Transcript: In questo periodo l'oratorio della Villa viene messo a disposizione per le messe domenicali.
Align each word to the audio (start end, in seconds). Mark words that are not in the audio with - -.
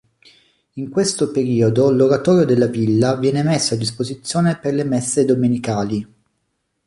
In 0.77 0.89
questo 0.89 1.29
periodo 1.29 1.91
l'oratorio 1.91 2.43
della 2.43 2.65
Villa 2.65 3.15
viene 3.17 3.43
messo 3.43 3.75
a 3.75 3.77
disposizione 3.77 4.57
per 4.57 4.73
le 4.73 4.83
messe 4.83 5.25
domenicali. 5.25 6.07